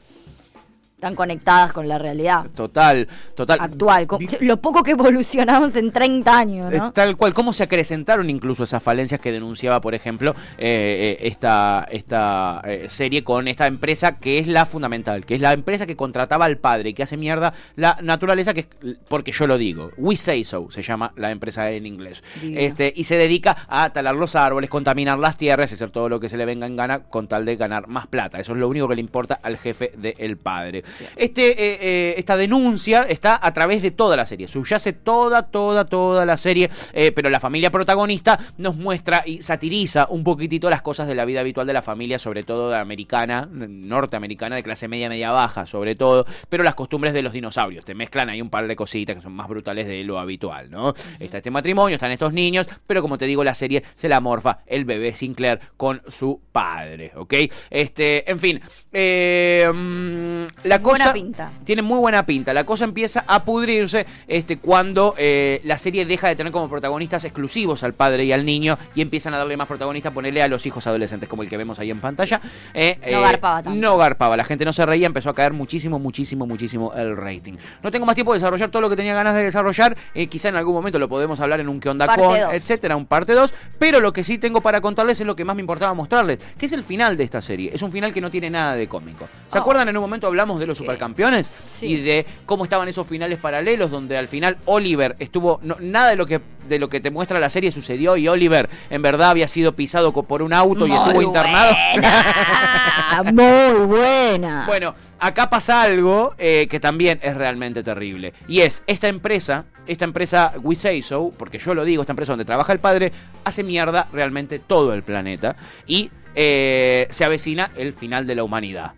tan 1.00 1.14
conectadas 1.14 1.72
con 1.72 1.88
la 1.88 1.98
realidad 1.98 2.46
Total, 2.54 3.08
total. 3.34 3.58
actual. 3.60 4.06
Lo 4.40 4.58
poco 4.58 4.82
que 4.82 4.90
evolucionamos 4.92 5.74
en 5.76 5.90
30 5.90 6.38
años, 6.38 6.72
¿no? 6.72 6.92
Tal 6.92 7.16
cual, 7.16 7.34
cómo 7.34 7.52
se 7.52 7.64
acrecentaron 7.64 8.30
incluso 8.30 8.64
esas 8.64 8.82
falencias 8.82 9.20
que 9.20 9.32
denunciaba, 9.32 9.80
por 9.80 9.94
ejemplo, 9.94 10.34
eh, 10.58 11.18
eh, 11.20 11.26
esta, 11.26 11.86
esta 11.90 12.62
eh, 12.64 12.86
serie 12.88 13.24
con 13.24 13.48
esta 13.48 13.66
empresa 13.66 14.18
que 14.18 14.38
es 14.38 14.46
la 14.46 14.66
fundamental, 14.66 15.24
que 15.24 15.34
es 15.34 15.40
la 15.40 15.52
empresa 15.52 15.86
que 15.86 15.96
contrataba 15.96 16.44
al 16.44 16.58
padre 16.58 16.90
y 16.90 16.94
que 16.94 17.02
hace 17.02 17.16
mierda 17.16 17.54
la 17.76 17.98
naturaleza, 18.02 18.54
que 18.54 18.60
es, 18.60 18.68
porque 19.08 19.32
yo 19.32 19.46
lo 19.46 19.58
digo, 19.58 19.90
We 19.96 20.16
Say 20.16 20.44
So 20.44 20.70
se 20.70 20.82
llama 20.82 21.12
la 21.16 21.30
empresa 21.30 21.70
en 21.70 21.86
inglés. 21.86 22.22
Divino. 22.40 22.60
Este, 22.60 22.92
y 22.94 23.04
se 23.04 23.16
dedica 23.16 23.56
a 23.68 23.90
talar 23.90 24.14
los 24.14 24.36
árboles, 24.36 24.68
contaminar 24.68 25.18
las 25.18 25.36
tierras, 25.36 25.72
hacer 25.72 25.90
todo 25.90 26.08
lo 26.08 26.20
que 26.20 26.28
se 26.28 26.36
le 26.36 26.44
venga 26.44 26.66
en 26.66 26.76
gana 26.76 27.04
con 27.04 27.28
tal 27.28 27.44
de 27.44 27.56
ganar 27.56 27.88
más 27.88 28.06
plata. 28.06 28.38
Eso 28.38 28.52
es 28.52 28.58
lo 28.58 28.68
único 28.68 28.88
que 28.88 28.96
le 28.96 29.00
importa 29.00 29.40
al 29.42 29.56
jefe 29.56 29.92
del 29.96 30.36
padre. 30.36 30.84
Este, 31.16 31.50
eh, 31.50 31.78
eh, 31.80 32.14
esta 32.16 32.36
denuncia 32.36 33.02
está 33.02 33.38
a 33.40 33.52
través 33.52 33.82
de 33.82 33.90
toda 33.90 34.16
la 34.16 34.26
serie, 34.26 34.48
subyace 34.48 34.92
toda, 34.92 35.50
toda, 35.50 35.84
toda 35.84 36.24
la 36.26 36.36
serie, 36.36 36.70
eh, 36.92 37.12
pero 37.12 37.30
la 37.30 37.40
familia 37.40 37.70
protagonista 37.70 38.38
nos 38.58 38.76
muestra 38.76 39.22
y 39.24 39.42
satiriza 39.42 40.06
un 40.10 40.24
poquitito 40.24 40.70
las 40.70 40.82
cosas 40.82 41.08
de 41.08 41.14
la 41.14 41.24
vida 41.24 41.40
habitual 41.40 41.66
de 41.66 41.72
la 41.72 41.82
familia, 41.82 42.18
sobre 42.18 42.42
todo 42.42 42.70
de 42.70 42.76
americana, 42.76 43.48
norteamericana, 43.50 44.56
de 44.56 44.62
clase 44.62 44.88
media, 44.88 45.08
media 45.08 45.30
baja, 45.30 45.66
sobre 45.66 45.94
todo, 45.94 46.26
pero 46.48 46.64
las 46.64 46.74
costumbres 46.74 47.12
de 47.12 47.22
los 47.22 47.32
dinosaurios. 47.32 47.84
Te 47.84 47.94
mezclan 47.94 48.30
ahí 48.30 48.40
un 48.40 48.50
par 48.50 48.66
de 48.66 48.76
cositas 48.76 49.16
que 49.16 49.22
son 49.22 49.32
más 49.32 49.48
brutales 49.48 49.86
de 49.86 50.02
lo 50.04 50.18
habitual, 50.18 50.70
¿no? 50.70 50.94
Está 51.18 51.38
este 51.38 51.50
matrimonio, 51.50 51.94
están 51.94 52.10
estos 52.10 52.32
niños, 52.32 52.68
pero 52.86 53.02
como 53.02 53.18
te 53.18 53.26
digo, 53.26 53.44
la 53.44 53.54
serie 53.54 53.82
se 53.94 54.08
la 54.08 54.20
morfa 54.20 54.60
el 54.66 54.84
bebé 54.84 55.14
Sinclair 55.14 55.60
con 55.76 56.02
su 56.08 56.40
padre, 56.52 57.12
¿ok? 57.16 57.34
Este, 57.70 58.30
en 58.30 58.38
fin, 58.38 58.60
eh, 58.92 59.70
mm, 59.72 60.66
la 60.80 60.88
Buena 60.88 61.04
cosa 61.04 61.12
pinta. 61.14 61.50
tiene 61.64 61.82
muy 61.82 61.98
buena 61.98 62.24
pinta. 62.26 62.52
La 62.52 62.64
cosa 62.64 62.84
empieza 62.84 63.24
a 63.26 63.44
pudrirse 63.44 64.06
este, 64.26 64.58
cuando 64.58 65.14
eh, 65.18 65.60
la 65.64 65.78
serie 65.78 66.04
deja 66.04 66.28
de 66.28 66.36
tener 66.36 66.52
como 66.52 66.68
protagonistas 66.68 67.24
exclusivos 67.24 67.82
al 67.82 67.94
padre 67.94 68.24
y 68.24 68.32
al 68.32 68.44
niño 68.44 68.78
y 68.94 69.00
empiezan 69.02 69.34
a 69.34 69.38
darle 69.38 69.56
más 69.56 69.68
protagonistas, 69.68 70.12
ponerle 70.12 70.42
a 70.42 70.48
los 70.48 70.64
hijos 70.66 70.86
adolescentes, 70.86 71.28
como 71.28 71.42
el 71.42 71.48
que 71.48 71.56
vemos 71.56 71.78
ahí 71.78 71.90
en 71.90 72.00
pantalla. 72.00 72.40
Eh, 72.74 72.98
No 73.12 73.20
garpaba 73.22 73.62
tanto. 73.62 73.78
No 73.78 73.96
garpaba, 73.96 74.36
la 74.36 74.44
gente 74.44 74.64
no 74.64 74.72
se 74.72 74.84
reía, 74.86 75.06
empezó 75.06 75.30
a 75.30 75.34
caer 75.34 75.52
muchísimo, 75.52 75.98
muchísimo, 75.98 76.46
muchísimo 76.46 76.92
el 76.94 77.16
rating. 77.16 77.54
No 77.82 77.90
tengo 77.90 78.06
más 78.06 78.14
tiempo 78.14 78.32
de 78.32 78.36
desarrollar 78.38 78.70
todo 78.70 78.82
lo 78.82 78.90
que 78.90 78.96
tenía 78.96 79.14
ganas 79.14 79.34
de 79.34 79.42
desarrollar. 79.44 79.96
eh, 80.14 80.26
quizá 80.26 80.48
en 80.48 80.56
algún 80.56 80.74
momento 80.74 80.98
lo 80.98 81.08
podemos 81.08 81.40
hablar 81.40 81.60
en 81.60 81.68
un 81.68 81.80
que 81.80 81.88
onda 81.88 82.06
Parte 82.06 82.22
con, 82.24 82.38
dos. 82.38 82.52
etcétera, 82.52 82.96
un 82.96 83.06
parte 83.06 83.32
2. 83.34 83.52
Pero 83.78 84.00
lo 84.00 84.12
que 84.12 84.24
sí 84.24 84.38
tengo 84.38 84.60
para 84.60 84.80
contarles 84.80 85.20
es 85.20 85.26
lo 85.26 85.36
que 85.36 85.44
más 85.44 85.56
me 85.56 85.60
importaba 85.60 85.94
mostrarles, 85.94 86.38
que 86.58 86.66
es 86.66 86.72
el 86.72 86.84
final 86.84 87.16
de 87.16 87.24
esta 87.24 87.40
serie. 87.40 87.70
Es 87.74 87.82
un 87.82 87.90
final 87.92 88.12
que 88.12 88.20
no 88.20 88.30
tiene 88.30 88.50
nada 88.50 88.74
de 88.74 88.86
cómico. 88.88 89.28
¿Se 89.48 89.58
Oh. 89.58 89.60
acuerdan? 89.62 89.88
En 89.88 89.96
un 89.96 90.02
momento 90.02 90.26
hablamos 90.26 90.58
de 90.60 90.66
los 90.70 90.78
supercampeones 90.78 91.52
Sí. 91.78 91.86
y 91.86 91.96
de 92.00 92.26
cómo 92.46 92.64
estaban 92.64 92.88
esos 92.88 93.06
finales 93.06 93.38
paralelos 93.38 93.90
donde 93.90 94.16
al 94.16 94.26
final 94.28 94.56
Oliver 94.64 95.16
estuvo 95.18 95.60
no- 95.62 95.76
nada 95.80 96.10
de 96.10 96.16
lo 96.16 96.26
que 96.26 96.40
de 96.68 96.78
lo 96.78 96.88
que 96.88 97.00
te 97.00 97.10
muestra 97.10 97.40
la 97.40 97.50
serie 97.50 97.72
sucedió 97.72 98.16
y 98.16 98.28
Oliver 98.28 98.68
en 98.90 99.02
verdad 99.02 99.30
había 99.30 99.48
sido 99.48 99.74
pisado 99.74 100.12
por 100.12 100.40
un 100.42 100.52
auto 100.52 100.86
y 100.86 100.92
estuvo 100.92 101.20
internado. 101.20 101.74
Muy 103.32 103.86
buena. 103.86 104.64
Bueno, 104.66 104.94
acá 105.18 105.50
pasa 105.50 105.82
algo 105.82 106.34
eh, 106.38 106.66
que 106.70 106.78
también 106.80 107.18
es 107.22 107.36
realmente 107.36 107.82
terrible. 107.82 108.32
Y 108.48 108.60
es, 108.60 108.82
esta 108.86 109.08
empresa, 109.08 109.64
esta 109.86 110.04
empresa 110.04 110.52
We 110.62 110.74
Say 110.76 111.02
So, 111.02 111.32
porque 111.36 111.58
yo 111.58 111.74
lo 111.74 111.84
digo, 111.84 112.02
esta 112.02 112.12
empresa 112.12 112.32
donde 112.32 112.44
trabaja 112.44 112.72
el 112.72 112.78
padre, 112.78 113.12
hace 113.44 113.62
mierda 113.62 114.08
realmente 114.12 114.58
todo 114.58 114.94
el 114.94 115.02
planeta. 115.02 115.56
Y 115.86 116.10
eh, 116.34 117.06
se 117.10 117.24
avecina 117.24 117.70
el 117.76 117.92
final 117.92 118.26
de 118.26 118.34
la 118.36 118.44
humanidad. 118.44 118.92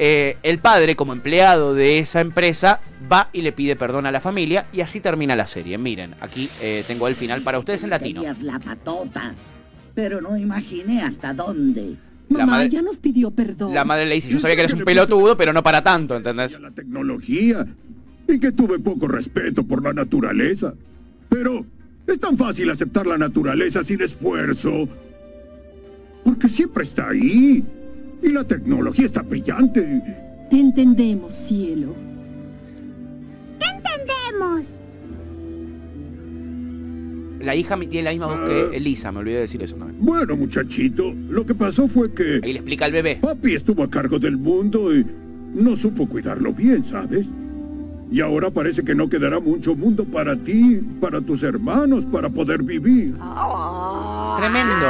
Eh, 0.00 0.36
el 0.44 0.58
padre, 0.60 0.94
como 0.94 1.12
empleado 1.12 1.74
de 1.74 1.98
esa 1.98 2.20
empresa, 2.20 2.80
va 3.10 3.30
y 3.32 3.42
le 3.42 3.50
pide 3.50 3.74
perdón 3.74 4.06
a 4.06 4.12
la 4.12 4.20
familia 4.20 4.66
y 4.72 4.80
así 4.80 5.00
termina 5.00 5.34
la 5.34 5.48
serie. 5.48 5.76
Miren, 5.76 6.14
aquí 6.20 6.48
eh, 6.62 6.84
tengo 6.86 7.08
el 7.08 7.16
final 7.16 7.42
para 7.42 7.58
ustedes 7.58 7.82
en 7.82 7.90
latino. 7.90 8.22
La 8.40 8.60
patota, 8.60 9.34
pero 9.96 10.20
no 10.20 10.36
imaginé 10.36 11.02
hasta 11.02 11.34
dónde. 11.34 11.96
La 12.28 12.38
Mamá 12.46 12.52
madre- 12.58 12.70
ya 12.70 12.82
nos 12.82 12.98
pidió 12.98 13.32
perdón. 13.32 13.74
La 13.74 13.84
madre 13.84 14.06
le 14.06 14.14
dice, 14.14 14.28
yo 14.28 14.38
sabía 14.38 14.54
que 14.54 14.60
eres 14.62 14.74
un 14.74 14.84
pelotudo, 14.84 15.36
pero 15.36 15.52
no 15.52 15.62
para 15.64 15.82
tanto, 15.82 16.14
¿entendés? 16.14 16.60
la 16.60 16.70
tecnología 16.70 17.66
y 18.28 18.38
que 18.38 18.52
tuve 18.52 18.78
poco 18.78 19.08
respeto 19.08 19.64
por 19.64 19.82
la 19.82 19.92
naturaleza. 19.94 20.74
Pero 21.28 21.64
es 22.06 22.20
tan 22.20 22.36
fácil 22.36 22.70
aceptar 22.70 23.04
la 23.06 23.18
naturaleza 23.18 23.82
sin 23.82 24.00
esfuerzo. 24.02 24.88
Porque 26.24 26.48
siempre 26.48 26.84
está 26.84 27.08
ahí. 27.08 27.64
Y 28.22 28.32
la 28.32 28.44
tecnología 28.44 29.06
está 29.06 29.22
brillante. 29.22 30.02
Te 30.50 30.58
entendemos, 30.58 31.34
cielo. 31.34 31.94
La 37.40 37.54
hija 37.54 37.78
tiene 37.78 38.02
la 38.02 38.10
misma 38.10 38.26
voz 38.26 38.48
que 38.48 38.76
Elisa, 38.76 39.12
me 39.12 39.20
olvidé 39.20 39.36
de 39.36 39.40
decir 39.42 39.62
eso 39.62 39.76
también. 39.76 40.04
Bueno, 40.04 40.36
muchachito, 40.36 41.14
lo 41.28 41.46
que 41.46 41.54
pasó 41.54 41.86
fue 41.86 42.12
que 42.12 42.40
Ahí 42.42 42.52
le 42.52 42.58
explica 42.58 42.84
al 42.84 42.92
bebé. 42.92 43.16
papi 43.22 43.54
estuvo 43.54 43.82
a 43.84 43.88
cargo 43.90 44.18
del 44.18 44.36
mundo 44.36 44.94
y 44.94 45.06
no 45.54 45.76
supo 45.76 46.08
cuidarlo 46.08 46.52
bien, 46.52 46.84
¿sabes? 46.84 47.28
Y 48.10 48.20
ahora 48.20 48.50
parece 48.50 48.82
que 48.82 48.94
no 48.94 49.08
quedará 49.08 49.38
mucho 49.38 49.76
mundo 49.76 50.04
para 50.04 50.36
ti, 50.36 50.80
para 51.00 51.20
tus 51.20 51.42
hermanos, 51.42 52.06
para 52.06 52.28
poder 52.28 52.62
vivir. 52.62 53.14
Tremendo. 54.38 54.86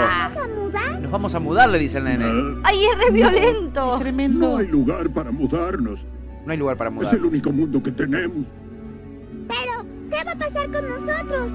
Nos 1.08 1.12
vamos 1.14 1.34
a 1.34 1.40
mudar, 1.40 1.70
le 1.70 1.78
dice 1.78 1.96
el 1.96 2.04
nene. 2.04 2.22
Ah, 2.26 2.60
Ay, 2.64 2.84
es 2.84 2.98
re 2.98 3.10
violento. 3.10 3.96
Tremendo. 3.98 4.50
no 4.50 4.56
hay 4.58 4.66
lugar 4.66 5.08
para 5.08 5.30
mudarnos. 5.32 6.06
No 6.44 6.52
hay 6.52 6.58
lugar 6.58 6.76
para 6.76 6.90
Es 6.90 6.96
mudar. 6.96 7.14
el 7.14 7.24
único 7.24 7.50
mundo 7.50 7.82
que 7.82 7.90
tenemos. 7.92 8.46
Pero, 9.48 9.86
¿qué 10.10 10.22
va 10.22 10.32
a 10.32 10.36
pasar 10.36 10.70
con 10.70 10.86
nosotros? 10.86 11.52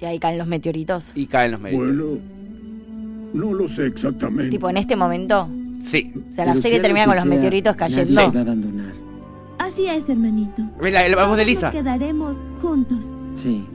Y 0.00 0.04
ahí 0.04 0.20
caen 0.20 0.38
los 0.38 0.46
meteoritos. 0.46 1.10
Y 1.16 1.26
caen 1.26 1.50
los 1.50 1.60
medios. 1.60 1.80
Bueno, 1.84 2.20
no 3.34 3.52
lo 3.54 3.66
sé 3.66 3.86
exactamente. 3.86 4.50
Tipo, 4.50 4.70
en 4.70 4.76
este 4.76 4.94
momento. 4.94 5.48
Sí. 5.80 6.12
O 6.30 6.32
sea, 6.32 6.44
la 6.44 6.62
serie 6.62 6.78
termina 6.78 7.06
con 7.06 7.16
los 7.16 7.24
meteoritos 7.26 7.74
cayendo. 7.74 8.14
va 8.14 8.22
a 8.38 8.42
abandonar. 8.42 8.92
Así 9.58 9.86
es, 9.88 10.08
hermanito. 10.08 10.62
¿Ves 10.80 10.92
la, 10.92 11.08
la 11.08 11.26
voz 11.26 11.36
de 11.36 11.42
Elisa? 11.42 11.72
Nos 11.72 11.74
quedaremos 11.82 12.36
juntos. 12.60 13.04
Sí. 13.34 13.66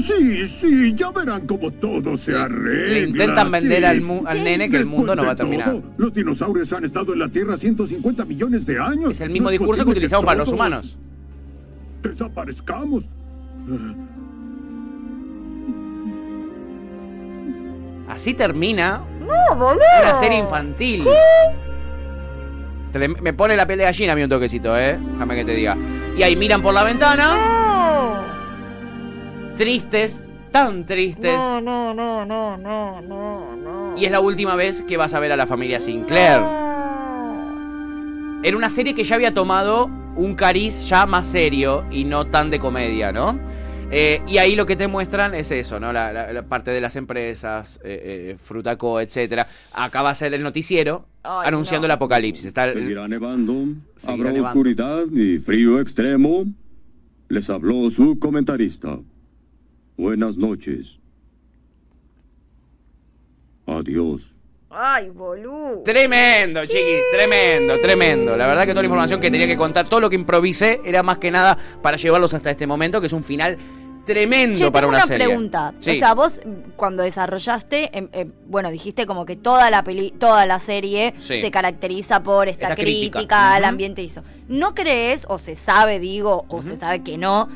Sí, 0.00 0.48
sí, 0.48 0.94
ya 0.94 1.10
verán 1.10 1.46
cómo 1.46 1.70
todo 1.70 2.16
se 2.16 2.34
arregla. 2.36 2.92
Le 2.94 3.02
intentan 3.02 3.50
vender 3.50 3.78
sí. 3.80 3.84
al, 3.84 4.00
mu- 4.00 4.22
al 4.26 4.42
nene 4.42 4.70
que 4.70 4.78
el 4.78 4.86
mundo 4.86 5.14
no 5.14 5.24
va 5.26 5.32
a 5.32 5.36
terminar. 5.36 5.70
todo, 5.70 5.82
los 5.98 6.14
dinosaurios 6.14 6.72
han 6.72 6.84
estado 6.84 7.12
en 7.12 7.18
la 7.18 7.28
Tierra 7.28 7.56
150 7.56 8.24
millones 8.24 8.64
de 8.64 8.78
años. 8.80 9.10
Es 9.10 9.20
el 9.20 9.30
mismo 9.30 9.46
No 9.46 9.50
discurso 9.50 9.84
que 9.84 9.90
utilizamos 9.90 10.24
para 10.24 10.38
los 10.38 10.48
humanos. 10.48 10.96
Desaparezcamos. 12.02 13.08
Así 18.08 18.34
termina 18.34 19.00
No, 19.20 19.56
boludo. 19.56 19.80
una 20.02 20.14
serie 20.14 20.38
infantil. 20.38 21.04
Me 23.22 23.32
pone 23.32 23.56
la 23.56 23.66
piel 23.66 23.78
de 23.78 23.84
gallina 23.84 24.12
a 24.12 24.16
mí 24.16 24.22
un 24.22 24.28
toquecito, 24.28 24.76
¿eh? 24.78 24.98
Déjame 25.12 25.34
que 25.36 25.44
te 25.46 25.54
diga. 25.54 25.76
Y 26.16 26.22
ahí 26.22 26.36
miran 26.36 26.60
por 26.60 26.74
la 26.74 26.84
ventana, 26.84 27.34
No. 27.36 27.61
Tristes, 29.62 30.26
tan 30.50 30.84
tristes. 30.86 31.36
No, 31.38 31.60
no, 31.60 31.94
no, 31.94 32.26
no, 32.26 32.56
no, 32.56 33.00
no, 33.00 33.56
no. 33.56 33.94
Y 33.96 34.04
es 34.06 34.10
la 34.10 34.20
última 34.20 34.56
vez 34.56 34.82
que 34.82 34.96
vas 34.96 35.14
a 35.14 35.20
ver 35.20 35.30
a 35.32 35.36
la 35.36 35.46
familia 35.46 35.78
Sinclair. 35.78 36.40
Era 38.44 38.56
una 38.56 38.68
serie 38.70 38.94
que 38.94 39.04
ya 39.04 39.14
había 39.14 39.32
tomado 39.32 39.88
un 40.16 40.34
cariz 40.34 40.88
ya 40.88 41.06
más 41.06 41.26
serio 41.26 41.84
y 41.92 42.04
no 42.04 42.26
tan 42.26 42.50
de 42.50 42.58
comedia, 42.58 43.12
¿no? 43.12 43.38
Eh, 43.94 44.20
y 44.26 44.38
ahí 44.38 44.56
lo 44.56 44.64
que 44.66 44.74
te 44.74 44.88
muestran 44.88 45.34
es 45.34 45.50
eso, 45.50 45.78
¿no? 45.78 45.92
La, 45.92 46.12
la- 46.12 46.32
la 46.32 46.42
parte 46.42 46.70
de 46.70 46.80
las 46.80 46.96
empresas, 46.96 47.78
eh, 47.84 48.32
eh, 48.32 48.36
Frutaco, 48.38 49.00
etcétera. 49.00 49.46
Acá 49.74 50.00
va 50.02 50.10
a 50.10 50.14
ser 50.14 50.32
el 50.34 50.42
noticiero 50.42 51.04
Ay, 51.22 51.46
anunciando 51.48 51.86
no. 51.86 51.92
el 51.92 51.96
apocalipsis. 51.96 52.46
Está 52.46 52.64
el- 52.64 52.72
Seguirá 52.74 53.06
nevando, 53.06 53.52
Seguirá 53.96 54.12
habrá 54.14 54.32
nevando. 54.32 54.48
oscuridad 54.48 55.04
y 55.12 55.38
frío 55.38 55.78
extremo. 55.78 56.44
Les 57.28 57.48
habló 57.50 57.88
su 57.90 58.18
comentarista. 58.18 58.98
Buenas 60.02 60.36
noches. 60.36 60.98
Adiós. 63.68 64.26
Ay, 64.68 65.10
boludo. 65.10 65.82
Tremendo, 65.84 66.66
chiquis, 66.66 67.04
tremendo, 67.12 67.74
tremendo. 67.80 68.36
La 68.36 68.48
verdad 68.48 68.62
que 68.64 68.72
toda 68.72 68.82
la 68.82 68.86
información 68.86 69.20
que 69.20 69.30
tenía 69.30 69.46
que 69.46 69.56
contar, 69.56 69.86
todo 69.86 70.00
lo 70.00 70.10
que 70.10 70.16
improvisé, 70.16 70.80
era 70.84 71.04
más 71.04 71.18
que 71.18 71.30
nada 71.30 71.56
para 71.82 71.96
llevarlos 71.98 72.34
hasta 72.34 72.50
este 72.50 72.66
momento, 72.66 73.00
que 73.00 73.06
es 73.06 73.12
un 73.12 73.22
final 73.22 73.56
tremendo 74.04 74.58
Che, 74.58 74.70
para 74.72 74.80
tengo 74.86 74.88
una, 74.88 74.98
una 74.98 75.06
serie. 75.06 75.26
pregunta. 75.28 75.72
Sí. 75.78 75.90
O 75.92 75.94
sea, 76.00 76.14
vos 76.14 76.40
cuando 76.74 77.04
desarrollaste, 77.04 77.96
em, 77.96 78.08
em, 78.12 78.32
bueno, 78.48 78.72
dijiste 78.72 79.06
como 79.06 79.24
que 79.24 79.36
toda 79.36 79.70
la 79.70 79.84
peli, 79.84 80.10
toda 80.18 80.46
la 80.46 80.58
serie 80.58 81.14
Sí. 81.18 81.40
se 81.40 81.50
caracteriza 81.52 82.24
por 82.24 82.48
esta, 82.48 82.64
Esta 82.70 82.74
crítica. 82.74 83.18
crítica, 83.20 83.54
al 83.54 83.64
ambiente 83.64 84.02
y 84.02 84.06
eso. 84.06 84.24
¿No 84.48 84.74
crees, 84.74 85.26
o 85.28 85.38
se 85.38 85.54
sabe, 85.54 86.00
digo, 86.00 86.44
o 86.48 86.60
se 86.64 86.74
sabe 86.74 87.04
que 87.04 87.16
no, 87.18 87.48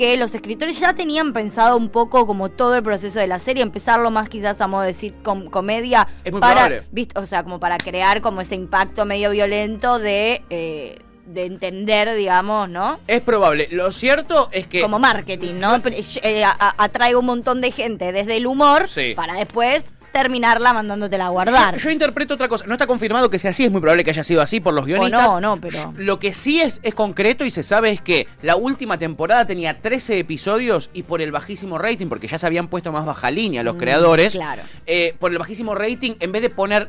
que 0.00 0.16
los 0.16 0.34
escritores 0.34 0.80
ya 0.80 0.94
tenían 0.94 1.34
pensado 1.34 1.76
un 1.76 1.90
poco 1.90 2.26
como 2.26 2.48
todo 2.48 2.74
el 2.74 2.82
proceso 2.82 3.18
de 3.18 3.26
la 3.26 3.38
serie, 3.38 3.62
empezarlo 3.62 4.10
más 4.10 4.30
quizás 4.30 4.58
a 4.62 4.66
modo 4.66 4.80
de 4.84 4.94
sitcom 4.94 5.50
comedia, 5.50 6.08
Es 6.24 6.32
muy 6.32 6.40
para, 6.40 6.54
probable. 6.66 6.82
¿viste? 6.90 7.20
o 7.20 7.26
sea, 7.26 7.42
como 7.42 7.60
para 7.60 7.76
crear 7.76 8.22
como 8.22 8.40
ese 8.40 8.54
impacto 8.54 9.04
medio 9.04 9.28
violento 9.30 9.98
de, 9.98 10.42
eh, 10.48 10.98
de 11.26 11.44
entender, 11.44 12.14
digamos, 12.14 12.70
¿no? 12.70 12.98
Es 13.06 13.20
probable. 13.20 13.68
Lo 13.72 13.92
cierto 13.92 14.48
es 14.52 14.66
que. 14.66 14.80
como 14.80 14.98
marketing, 14.98 15.56
¿no? 15.60 15.76
Eh, 16.22 16.44
a- 16.44 16.50
a- 16.58 16.74
atraigo 16.82 17.20
un 17.20 17.26
montón 17.26 17.60
de 17.60 17.70
gente 17.70 18.10
desde 18.10 18.38
el 18.38 18.46
humor 18.46 18.88
Sí. 18.88 19.12
para 19.14 19.34
después 19.34 19.84
terminarla 20.12 20.72
mandándotela 20.72 21.26
a 21.26 21.28
guardar. 21.28 21.74
Yo, 21.76 21.80
yo 21.84 21.90
interpreto 21.90 22.34
otra 22.34 22.48
cosa. 22.48 22.66
No 22.66 22.74
está 22.74 22.86
confirmado 22.86 23.30
que 23.30 23.38
sea 23.38 23.50
así, 23.50 23.64
es 23.64 23.70
muy 23.70 23.80
probable 23.80 24.04
que 24.04 24.10
haya 24.10 24.24
sido 24.24 24.42
así 24.42 24.60
por 24.60 24.74
los 24.74 24.84
guionistas. 24.86 25.22
no, 25.34 25.40
no, 25.40 25.60
pero- 25.60 25.94
Lo 25.96 26.18
que 26.18 26.32
sí 26.32 26.60
es, 26.60 26.80
es 26.82 26.94
concreto 26.94 27.44
y 27.44 27.50
se 27.50 27.62
sabe 27.62 27.90
es 27.90 28.00
que 28.00 28.26
la 28.42 28.56
última 28.56 28.98
temporada 28.98 29.46
tenía 29.46 29.80
13 29.80 30.18
episodios 30.18 30.90
y 30.92 31.02
por 31.04 31.20
el 31.22 31.32
bajísimo 31.32 31.78
rating, 31.78 32.08
porque 32.08 32.26
ya 32.28 32.38
se 32.38 32.46
habían 32.46 32.68
puesto 32.68 32.92
más 32.92 33.04
baja 33.06 33.30
línea 33.30 33.62
los 33.62 33.76
Mm, 33.76 33.78
creadores, 33.78 34.32
claro. 34.34 34.62
eh, 34.86 35.14
por 35.18 35.32
el 35.32 35.38
bajísimo 35.38 35.74
rating, 35.74 36.12
en 36.20 36.32
vez 36.32 36.42
de 36.42 36.50
poner 36.50 36.88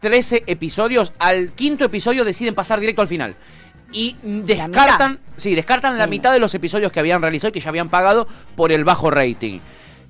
13 0.00 0.44
episodios, 0.46 1.12
al 1.18 1.52
quinto 1.52 1.84
episodio 1.84 2.24
deciden 2.24 2.54
pasar 2.54 2.80
directo 2.80 3.02
al 3.02 3.08
final. 3.08 3.34
Y 3.90 4.16
descartan, 4.22 5.18
sí, 5.36 5.54
descartan 5.54 5.96
la 5.98 6.06
mitad 6.06 6.32
de 6.32 6.38
los 6.38 6.54
episodios 6.54 6.92
que 6.92 7.00
habían 7.00 7.22
realizado 7.22 7.48
y 7.48 7.52
que 7.52 7.60
ya 7.60 7.70
habían 7.70 7.88
pagado 7.88 8.28
por 8.54 8.70
el 8.70 8.84
bajo 8.84 9.10
rating. 9.10 9.60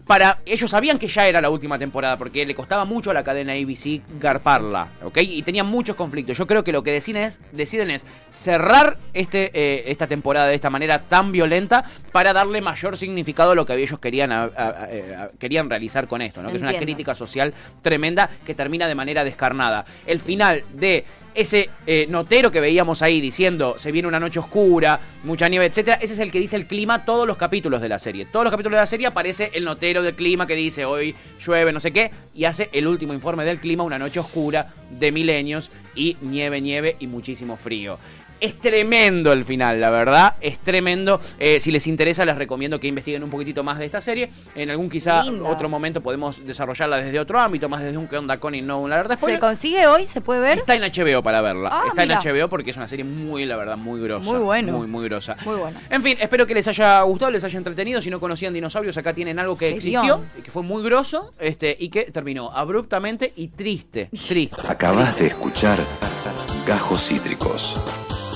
Para, 0.08 0.38
ellos 0.46 0.70
sabían 0.70 0.98
que 0.98 1.06
ya 1.06 1.28
era 1.28 1.40
la 1.42 1.50
última 1.50 1.78
temporada 1.78 2.16
porque 2.16 2.44
le 2.46 2.54
costaba 2.54 2.84
mucho 2.86 3.10
a 3.10 3.14
la 3.14 3.22
cadena 3.22 3.52
ABC 3.52 4.00
garparla, 4.18 4.88
¿ok? 5.04 5.18
Y 5.18 5.42
tenían 5.42 5.66
muchos 5.66 5.94
conflictos. 5.96 6.36
Yo 6.38 6.46
creo 6.46 6.64
que 6.64 6.72
lo 6.72 6.82
que 6.82 6.90
deciden 6.92 7.22
es, 7.24 7.40
deciden 7.52 7.90
es 7.90 8.06
cerrar 8.32 8.96
este, 9.12 9.50
eh, 9.52 9.84
esta 9.90 10.06
temporada 10.06 10.46
de 10.48 10.54
esta 10.54 10.70
manera 10.70 10.98
tan 10.98 11.30
violenta 11.30 11.84
para 12.10 12.32
darle 12.32 12.62
mayor 12.62 12.96
significado 12.96 13.52
a 13.52 13.54
lo 13.54 13.66
que 13.66 13.74
ellos 13.74 13.98
querían, 13.98 14.32
a- 14.32 14.44
a- 14.44 14.48
a- 14.56 15.24
a- 15.24 15.30
querían 15.38 15.68
realizar 15.68 16.08
con 16.08 16.22
esto, 16.22 16.42
¿no? 16.42 16.48
Que 16.50 16.56
es 16.56 16.62
una 16.62 16.72
crítica 16.78 17.14
social 17.14 17.52
tremenda 17.82 18.30
que 18.46 18.54
termina 18.54 18.88
de 18.88 18.94
manera 18.94 19.24
descarnada. 19.24 19.84
El 20.06 20.20
final 20.20 20.64
de 20.72 21.04
ese 21.38 21.70
eh, 21.86 22.06
notero 22.10 22.50
que 22.50 22.60
veíamos 22.60 23.00
ahí 23.00 23.20
diciendo 23.20 23.76
se 23.78 23.92
viene 23.92 24.08
una 24.08 24.18
noche 24.18 24.40
oscura, 24.40 24.98
mucha 25.22 25.48
nieve, 25.48 25.66
etcétera, 25.66 25.96
ese 26.02 26.14
es 26.14 26.18
el 26.18 26.32
que 26.32 26.40
dice 26.40 26.56
el 26.56 26.66
clima 26.66 27.04
todos 27.04 27.28
los 27.28 27.36
capítulos 27.36 27.80
de 27.80 27.88
la 27.88 28.00
serie. 28.00 28.26
Todos 28.26 28.44
los 28.44 28.50
capítulos 28.50 28.76
de 28.76 28.82
la 28.82 28.86
serie 28.86 29.06
aparece 29.06 29.52
el 29.54 29.64
notero 29.64 30.02
del 30.02 30.16
clima 30.16 30.48
que 30.48 30.56
dice 30.56 30.84
hoy 30.84 31.14
llueve, 31.40 31.72
no 31.72 31.78
sé 31.78 31.92
qué, 31.92 32.10
y 32.34 32.44
hace 32.44 32.70
el 32.72 32.88
último 32.88 33.14
informe 33.14 33.44
del 33.44 33.60
clima, 33.60 33.84
una 33.84 34.00
noche 34.00 34.18
oscura 34.18 34.72
de 34.90 35.12
milenios 35.12 35.70
y 35.94 36.16
nieve, 36.22 36.60
nieve 36.60 36.96
y 36.98 37.06
muchísimo 37.06 37.56
frío. 37.56 37.98
Es 38.40 38.58
tremendo 38.60 39.32
el 39.32 39.44
final, 39.44 39.80
la 39.80 39.90
verdad. 39.90 40.34
Es 40.40 40.58
tremendo. 40.60 41.20
Eh, 41.38 41.58
si 41.60 41.70
les 41.70 41.86
interesa, 41.86 42.24
les 42.24 42.36
recomiendo 42.36 42.78
que 42.78 42.86
investiguen 42.86 43.22
un 43.24 43.30
poquitito 43.30 43.64
más 43.64 43.78
de 43.78 43.84
esta 43.86 44.00
serie. 44.00 44.30
En 44.54 44.70
algún 44.70 44.88
quizá 44.88 45.24
Linda. 45.24 45.48
otro 45.48 45.68
momento 45.68 46.00
podemos 46.00 46.46
desarrollarla 46.46 46.98
desde 46.98 47.18
otro 47.18 47.40
ámbito, 47.40 47.68
más 47.68 47.82
desde 47.82 47.96
un 47.98 48.06
que 48.06 48.16
onda 48.16 48.38
con 48.38 48.54
y 48.54 48.62
no 48.62 48.80
una 48.80 48.96
verdad 48.96 49.18
¿Se 49.18 49.38
consigue 49.40 49.86
hoy? 49.86 50.06
¿Se 50.06 50.20
puede 50.20 50.40
ver? 50.40 50.58
Está 50.58 50.74
en 50.76 50.82
HBO 50.82 51.22
para 51.22 51.40
verla. 51.40 51.70
Ah, 51.72 51.84
Está 51.88 52.02
mira. 52.02 52.18
en 52.22 52.36
HBO 52.42 52.48
porque 52.48 52.70
es 52.70 52.76
una 52.76 52.86
serie 52.88 53.04
muy, 53.04 53.44
la 53.44 53.56
verdad, 53.56 53.76
muy 53.76 54.00
grosa. 54.00 54.30
Muy 54.30 54.40
bueno. 54.40 54.72
Muy, 54.72 54.86
muy 54.86 55.04
grosa. 55.08 55.36
Muy 55.44 55.56
bueno. 55.56 55.78
En 55.90 56.02
fin, 56.02 56.16
espero 56.20 56.46
que 56.46 56.54
les 56.54 56.68
haya 56.68 57.02
gustado, 57.02 57.30
les 57.32 57.42
haya 57.44 57.58
entretenido. 57.58 58.00
Si 58.00 58.10
no 58.10 58.20
conocían 58.20 58.54
dinosaurios, 58.54 58.96
acá 58.96 59.12
tienen 59.14 59.38
algo 59.38 59.56
que 59.56 59.80
Serión. 59.80 60.04
existió, 60.04 60.24
y 60.38 60.42
que 60.42 60.50
fue 60.50 60.62
muy 60.62 60.82
grosso, 60.82 61.32
este, 61.40 61.76
y 61.78 61.88
que 61.88 62.04
terminó 62.10 62.52
abruptamente 62.52 63.32
y 63.36 63.48
triste. 63.48 64.08
Triste. 64.28 64.56
Acabas 64.68 65.18
de 65.18 65.26
escuchar 65.28 65.78
Gajos 66.66 67.06
Cítricos. 67.06 67.76